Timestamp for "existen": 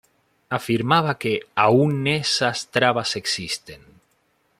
3.15-3.81